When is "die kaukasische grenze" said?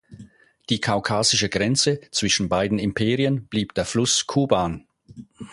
0.71-2.01